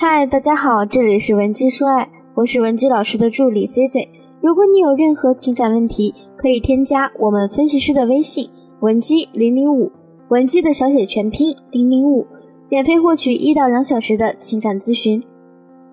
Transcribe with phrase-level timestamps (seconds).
[0.00, 4.08] 嗨，大家好，这里是文姬说爱，我是文姬老师的助理 C C。
[4.40, 8.48] 如果你有任何情感问题，可以添加我们分析师的微信
[8.78, 9.90] 文姬零零五，
[10.28, 12.24] 文姬的小写全拼零零五，
[12.68, 15.20] 免费获取一到两小时的情感咨询。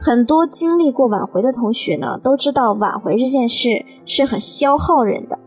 [0.00, 3.68] 很多经历过挽回的同学呢，都知道挽回这件事
[4.04, 5.38] 是很消耗人的，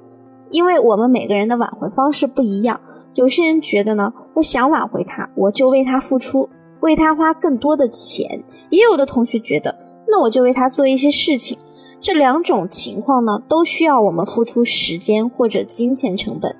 [0.49, 2.79] 因为我们每个人的挽回方式不一样。
[3.15, 6.47] 有些人觉得呢，我想挽回他，我就为他付出。
[6.81, 9.75] 为他花更多的钱，也有的同学觉得，
[10.07, 11.57] 那我就为他做一些事情。
[12.01, 16.55] 这两种情况呢，都需要我们付出时间或者金钱成本。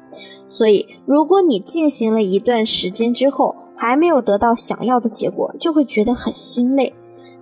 [0.47, 6.93] 所以，如果你进行了一段时间之后，还没有得到想要的结果，就会觉得很心累。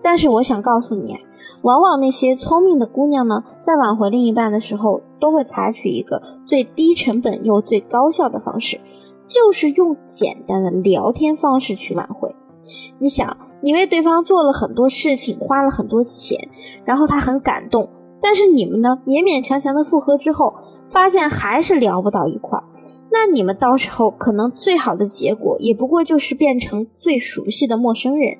[0.01, 1.17] 但是，我想告诉你，
[1.61, 8.81] 往往那些聪明的姑娘呢，在挽回另一半的时候，都会采取一个最低成本又最高效的方式，
[9.29, 12.32] 就是用简单的聊天方式去挽回。
[12.99, 16.39] 你想，你为对方做了很多事情，花了很多钱，
[16.85, 17.89] 然后他很感动，
[18.21, 20.53] 但是你们呢，勉勉强强的复合之后，
[20.87, 22.63] 发现还是聊不到一块儿，
[23.11, 28.37] 那你们到时候可能最好的结果，也不过就是变成最熟悉的陌生人。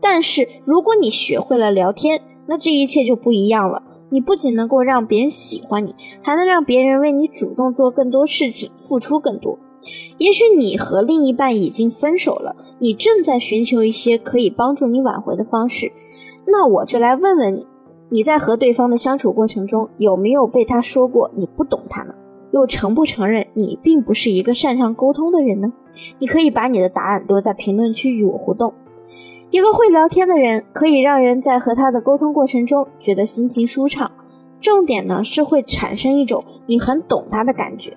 [0.00, 3.82] 但是如果你学会了聊天，那这一切就不一样了。
[4.08, 9.58] 你不仅能够让别人喜欢你，还能让别人为你主动做更多事情，付出更多。
[10.18, 15.92] 也许你和另一半已经分手了，你正在寻求一些可以帮助你挽回的方式。
[16.46, 17.66] 那我就来问问你：
[18.08, 22.14] 你在和对方的相处过程中，有没有被他说过你不懂他呢？
[22.52, 25.72] 又承不承认你并不是一个擅长沟通的人呢？
[26.18, 28.72] 你可以把你的答案留在评论区与我互动。
[29.50, 34.10] 一个会聊天的人，可以让人在和他的沟通过程中觉得心情舒畅。
[34.60, 37.96] 重点呢是会产生一种你很懂他的感觉。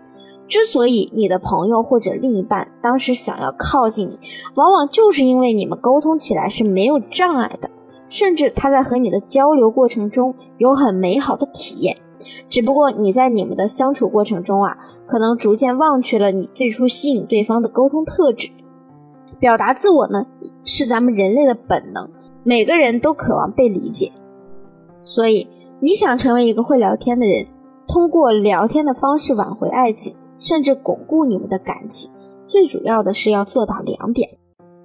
[0.50, 4.20] 之所以你的朋友或者另一半当时想要靠近你，
[4.56, 7.70] 往往就是因为你们沟通起来是没有障碍的，
[8.10, 11.96] 甚至他在和你的交流过程中有很美好的体验。
[12.50, 18.50] 只不过你在你们的相处过程中啊，可能逐渐忘却了你最初吸引对方的沟通特质。
[19.40, 20.26] 表达自我呢，
[20.66, 22.10] 是咱们人类的本能，
[22.44, 24.12] 每个人都渴望被理解。
[25.04, 25.48] 所以
[25.80, 27.46] 你想成为一个会聊天的人，
[27.88, 30.16] 通过聊天的方式挽回爱情。
[30.40, 32.10] 甚至巩固你们的感情，
[32.44, 34.30] 最主要的是要做到两点：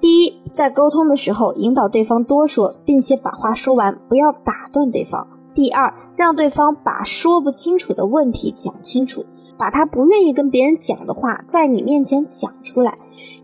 [0.01, 9.25] 第一，在沟通的时候引导对方多说，并且把话说完，不要打断对方；第二，让对方把说不清楚的问题讲清楚，
[9.57, 12.95] 把他不愿意跟别人讲的话在你面前讲出来。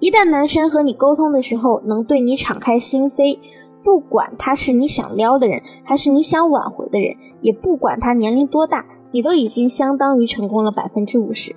[0.00, 3.38] 一旦男生和你沟通的时候能对你敞开心扉，
[3.82, 11.54] 不管他是你想撩的人，还是你想挽回的人，也不管他年龄多大，你都已经相当于成功了百分之五十。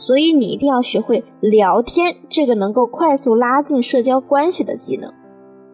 [0.00, 5.12] 所以你一定要学会聊天，这个能够快速拉近社交关系的技能。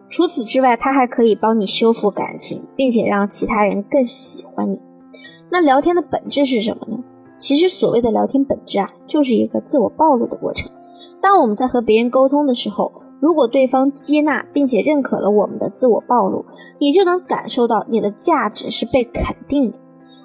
[0.09, 4.81] 除此之外，它还可以帮你修复感情，并且让其他人更喜欢你。
[5.51, 7.03] 那聊天的本质是什么呢？
[7.37, 10.71] 其实所谓的聊天本质啊，就是一个自我暴露的过程。
[11.21, 16.43] 当我们在和别人沟通的时候，如果对方接纳并且认可了我们的自我暴露，
[16.79, 19.77] 你就能感受到你的价值是被肯定的。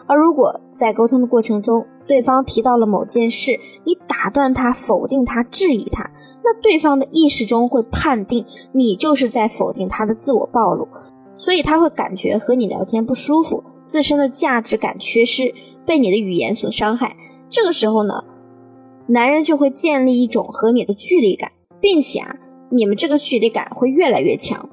[0.06, 3.52] 而如果在沟通的过程中，对方提到了某件事，
[3.84, 6.10] 你打断他、否定他、质疑他，
[6.42, 10.88] 那对方的意识中会判定你就是在否定他的自我暴露，
[11.36, 15.54] 所以他会感觉和你聊天不舒服，自身的价值感缺失，
[15.86, 17.14] 被你的语言所伤害。
[17.48, 18.24] 这个时候呢，
[19.06, 22.36] 男人就会建立一种和你的距离感，并且啊，
[22.70, 24.68] 你们这个距离感会越来越强。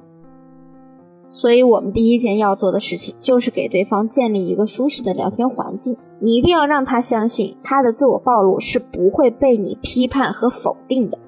[1.30, 5.96] 所以，我们第一件要做的事情就是给对方建立一个舒适的聊天环境。
[6.20, 11.18] 你一定要让他相信，他的自我暴露是不会被你批判和否定的。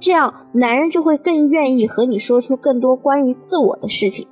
[0.00, 4.26] 这样，男人就会更愿意和你说出更多关于自我的事情。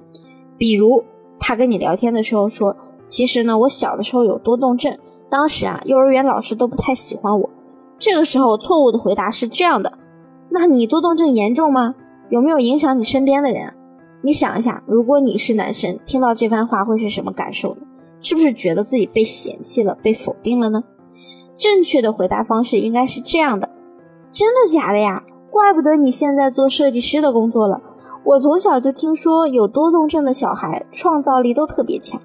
[0.56, 1.04] 比如，
[1.38, 2.74] 他跟你聊天的时候说
[3.06, 4.96] ：“其实呢，我小的时候有多动症，
[5.30, 7.50] 当时啊，幼儿园老师都不太喜欢我。”
[7.98, 9.98] 这个时候，错误的回答是这样的
[10.50, 11.94] ：“那你多动症严重吗？
[12.30, 13.74] 有没有影响你身边的人？”
[14.22, 17.82] 你想一下，如果你是男生，听到这番话会是什么感受呢？
[18.20, 20.82] 是不是觉得自己被嫌弃了、被否定了呢？
[21.56, 23.68] 正确的回答方式应该是这样的：
[24.32, 25.24] 真的假的呀？
[25.50, 27.80] 怪不得你现在做设计师的工作了。
[28.24, 32.20] 我从小就听说有多动症的小孩创造力都特别强。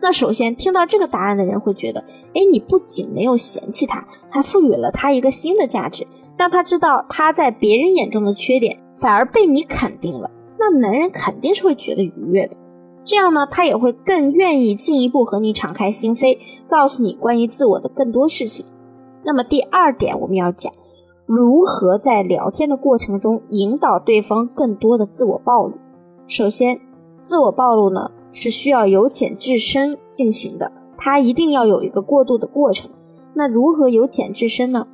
[0.00, 2.00] 那首先听到这个答案的人会觉得，
[2.34, 6.04] 哎，你不仅没有嫌弃他，还赋予了他一个新的价值，
[6.36, 10.28] 让他知道他在别人眼中的缺点反而被你肯定了。
[10.58, 12.56] 那男人肯定是会觉得愉悦的，
[13.04, 16.38] 这样呢，他也会更愿意进一步和你敞开心扉，
[16.68, 18.64] 告诉你关于自我的更多事情。
[19.24, 20.72] 那么第二点，我们要讲
[21.26, 25.74] 如何在聊天的过程中引导对方更多的自我暴露。
[26.26, 26.80] 首先，
[27.20, 32.90] 自我暴露呢是需要由浅至深进行的，它一定要有一个过渡的过程。
[33.34, 34.86] 那如何由浅至深呢？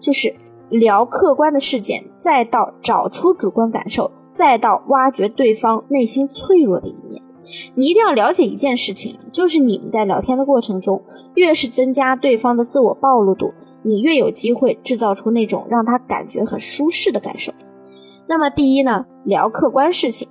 [0.00, 0.34] 就是
[0.70, 7.03] 聊客观的事件，再到找出主观感受，再到挖掘对方内心脆弱的一面。
[7.74, 11.02] 你一定要了解一件事情，就是你们在聊天的过程中，
[11.34, 13.52] 越是增加对方的自我暴露度，
[13.82, 17.52] 你越有机会制造出那种让他感觉很舒适的感受。
[18.26, 20.28] 那么第一呢，聊客观事情，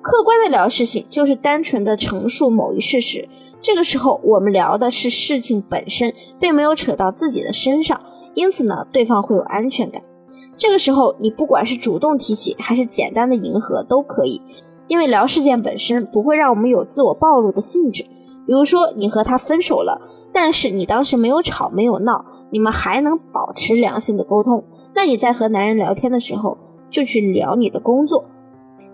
[0.00, 3.28] 客观的聊事情就是单纯的陈述某一事实。
[3.60, 8.00] 这个时候我们聊的是事情本身，并没有扯到自己的身上，
[8.34, 10.02] 因此呢，对方会有安全感。
[10.56, 14.40] 这个时候你不管是主动提起，还是简单的迎合都可以，
[14.88, 18.02] 因为聊事件本身不会让我们有自我暴露的性质。
[18.46, 20.00] 比如说你和他分手了，
[20.32, 24.64] 但是你当时没有吵没有闹，你们还能保持良性的沟通，
[24.94, 26.58] 那你在和男人聊天的时候。
[26.92, 28.22] 就去聊你的工作，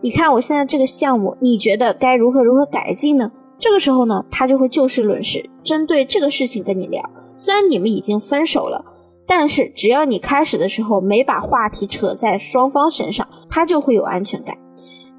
[0.00, 3.32] 你看我现在这个项目，你觉得该如何如何改进呢？
[3.58, 7.02] 这个时候呢，他就会就事论事，针对这个事情跟你聊。
[7.36, 8.84] 虽然你们已经分手了，
[9.26, 14.56] 但是只要你开始的时候没把话题扯在双方身上，他就会有安全感。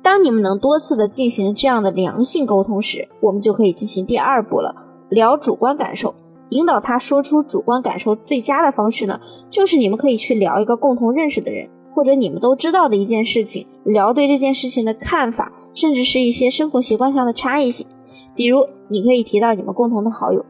[0.10, 4.74] 当你们能多次的进行这样的良性沟通时，我们就可以进行第二步了，
[5.08, 6.16] 聊主观感受，
[6.50, 8.16] 引导他说出主观感受。
[8.16, 9.22] 最佳的方式呢，
[9.52, 11.70] 就是你们可以去聊一个共同认识的人。
[11.92, 17.86] 或者你们都知道的一件事情，聊对这件事情的看法，甚至是一些生活习惯上的差异性。
[18.34, 20.44] 比如，你可以提到你们共同的好友。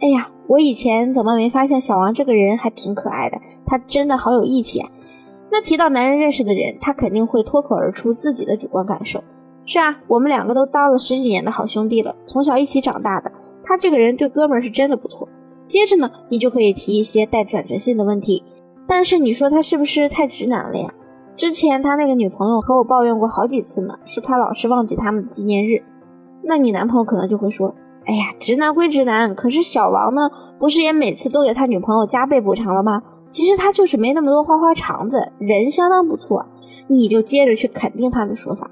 [0.00, 3.38] 哎呀，我以前怎么没发现小王这个人还挺可爱的？
[3.64, 4.90] 他真的好有义气啊！
[5.50, 9.22] 那提到男人认识的人，他肯定会脱口而出自己的主观感受。
[9.66, 13.30] 是啊，我们两个都当了十几年的好兄弟了，从小一起长大的。
[13.62, 15.28] 他这个人对哥们儿是真的不错。
[15.64, 18.42] 接着呢，你就可以提一些带转折性的问题。
[18.86, 20.92] 但是你说他是不是太直男了呀？
[21.36, 25.82] 之前他那个女朋友和我抱怨过好几次呢，说他老是忘记他们的纪念日。
[26.42, 27.74] 那你男朋友可能就会说
[28.06, 33.02] ：“哎呀，直男归直男，可是小王呢，不是也每次都给他女朋友加倍补偿了吗？
[33.30, 36.44] 其实他就是没那么多花花肠子，人相当不错。”
[36.92, 38.68] 你就接着去肯定他的说法。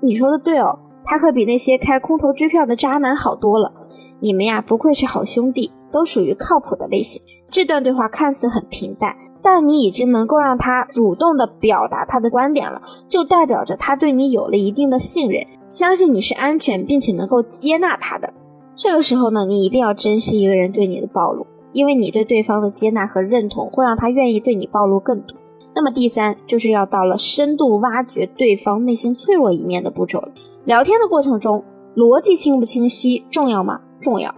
[0.00, 3.72] 你说的对哦，他可比那些开空头支票的渣男好多了。
[4.18, 7.22] 你们呀，不愧是好兄弟，都属于靠谱的类型。
[7.48, 9.14] 这段对话看似很平淡。
[9.40, 18.32] 但你已经能够让他主动的表达他的观点了，就代表着他对你有了一定的信任，相信你是安全并且能够接纳他的。
[18.74, 25.36] 这个时候呢，你一定要珍惜一个人对你的暴露，因为你对对方的接纳和认同会让他愿意对你暴露更多。
[25.74, 30.28] 那么第三就是要到了深度挖掘对方内心脆弱一面的步骤了。
[30.64, 31.62] 聊天的过程中，
[31.94, 33.82] 逻辑清不清晰重要吗？
[34.00, 34.34] 重要。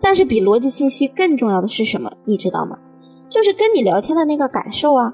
[0.00, 2.10] 但是比逻辑清晰更重要的是什么？
[2.24, 2.78] 你知道吗？
[3.28, 5.12] 就是跟你聊天的那个感受啊，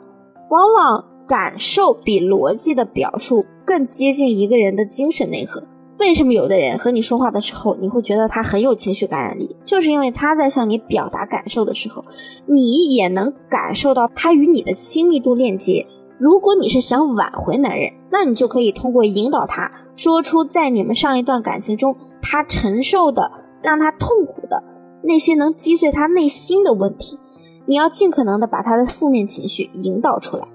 [0.50, 5.64] 往往感受比逻辑的表述更接近一个人的精神内核。
[5.98, 9.56] 为什么有的人和你说话的时候，你会觉得他很有情绪感染力？
[9.64, 12.04] 就是因为他在向你表达感受的时候，
[12.46, 15.86] 你也能感受到他与你的亲密度链接。
[16.18, 23.30] 如果你是想挽回男人，那你就可以通过引导他说出在你们上一段感情中他承受的
[23.62, 24.62] 让他痛苦的
[25.02, 27.18] 那些能击碎他内心的问题。
[27.66, 30.46] 你要尽可能的把他的负面情绪引导出来，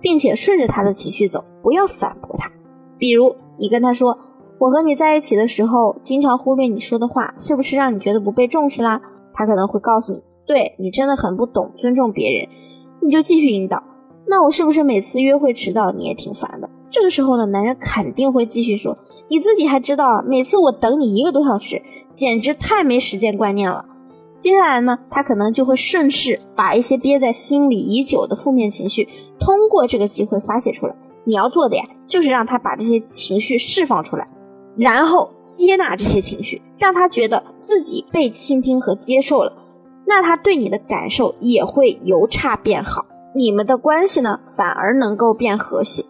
[0.00, 2.50] 并且顺着他的情绪走，不要反驳他。
[2.98, 4.18] 比如你跟他说
[4.58, 9.00] ：“我和你在一起的时候，经常忽略你说的话，是不是让你觉得不被重视啦？”
[9.32, 12.48] 他可能会告诉你：“对你真的很不懂尊重别人。”
[13.00, 13.82] 你就继续引导
[14.26, 18.98] ：“那我是不是每次约会迟到你也挺烦的？”这个时候呢，男人肯定会继续说
[19.28, 23.84] ：“你自己还知道啊，每次我等你一个多小时，简直太没时间观念了。”
[24.40, 30.94] 接下来呢，他可能就会顺势把一些憋在心里已久的负面情绪，通过这个机会发泄出来。
[31.24, 34.26] 你要做的呀，就是让他把这些情绪释放出来，
[34.78, 39.52] 然后接纳这些情绪，让他觉得自己被倾听和接受了，
[40.06, 43.04] 那他对你的感受也会由差变好，
[43.34, 46.04] 你们的关系呢，反而能够变和谐。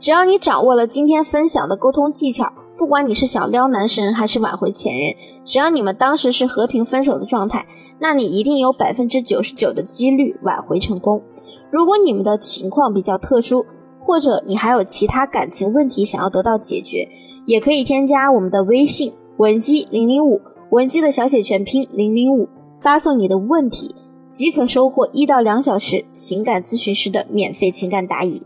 [0.00, 2.52] 只要你掌握了今天分享的沟通技巧。
[2.76, 5.14] 不管你是想撩男神还是挽回前任，
[5.44, 7.64] 只要你们当时是和平分手的状态，
[8.00, 11.22] 那你一定有百分之九十九的几率挽回成功。
[11.70, 13.64] 如果你们的情况比较特殊，
[14.00, 17.08] 或者你还有其他感情问题想要得到解决，
[17.46, 22.48] 也可以添加我们的微信文姬零零五，文姬的小写全拼零零五，
[22.78, 23.94] 发送你的问题，
[24.30, 28.42] 即可收获一到两小时情感咨询师的免费情感答疑。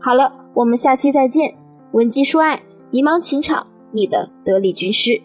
[0.00, 1.54] 好了，我们下期再见，
[1.92, 2.62] 文姬说爱。
[2.90, 5.22] 迷茫情场，你的得力军师。